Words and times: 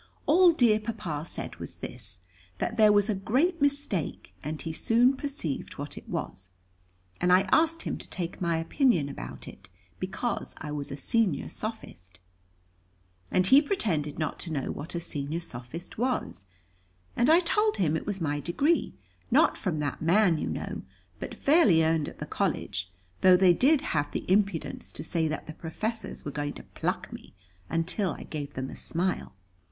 All 0.25 0.51
dear 0.51 0.79
Papa 0.79 1.23
said 1.25 1.57
was 1.57 1.75
this, 1.75 2.21
that 2.57 2.75
there 2.77 2.91
was 2.91 3.07
a 3.07 3.13
great 3.13 3.61
mistake, 3.61 4.33
and 4.41 4.59
he 4.59 4.73
soon 4.73 5.15
perceived 5.15 5.77
what 5.77 5.95
it 5.95 6.09
was; 6.09 6.49
and 7.21 7.31
I 7.31 7.41
asked 7.51 7.83
him 7.83 7.99
to 7.99 8.09
take 8.09 8.41
my 8.41 8.57
opinion 8.57 9.09
about 9.09 9.47
it, 9.47 9.69
because 9.99 10.55
I 10.57 10.71
was 10.71 10.91
a 10.91 10.97
senior 10.97 11.49
sophist. 11.49 12.17
And 13.29 13.45
he 13.45 13.61
pretended 13.61 14.17
not 14.17 14.39
to 14.39 14.51
know 14.51 14.71
what 14.71 14.95
a 14.95 14.99
senior 14.99 15.39
sophist 15.39 15.99
was. 15.99 16.47
And 17.15 17.29
I 17.29 17.39
told 17.39 17.77
him 17.77 17.95
it 17.95 18.07
was 18.07 18.19
my 18.19 18.39
degree, 18.39 18.95
not 19.29 19.55
from 19.55 19.77
that 19.81 20.01
man, 20.01 20.39
you 20.39 20.49
know, 20.49 20.81
but 21.19 21.35
fairly 21.35 21.83
earned 21.83 22.09
at 22.09 22.17
the 22.17 22.25
College; 22.25 22.91
though 23.21 23.37
they 23.37 23.53
did 23.53 23.81
have 23.81 24.09
the 24.09 24.25
impudence 24.27 24.91
to 24.93 25.03
say 25.03 25.27
that 25.27 25.45
the 25.45 25.53
Professors 25.53 26.25
were 26.25 26.31
going 26.31 26.53
to 26.53 26.63
pluck 26.63 27.13
me, 27.13 27.35
until 27.69 28.13
I 28.13 28.23
gave 28.23 28.55
them 28.55 28.71
a 28.71 28.75
smile." 28.75 29.35